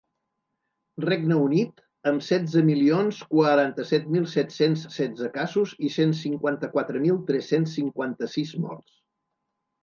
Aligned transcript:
Regne 1.03 1.35
Unit, 1.41 1.83
amb 2.11 2.23
setze 2.27 2.63
milions 2.69 3.19
quaranta-set 3.33 4.07
mil 4.15 4.25
set-cents 4.31 4.87
setze 4.95 5.29
casos 5.37 5.75
i 5.89 5.93
cent 5.97 6.17
cinquanta-quatre 6.23 7.03
mil 7.05 7.21
tres-cents 7.29 7.77
cinquanta-sis 7.81 8.57
morts. 8.67 8.99